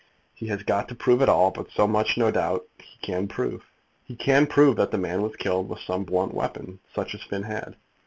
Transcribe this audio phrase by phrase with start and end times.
[0.33, 3.63] He has got to prove it all, but so much no doubt he can prove.
[4.03, 7.43] He can prove that the man was killed with some blunt weapon, such as Finn
[7.43, 7.75] had.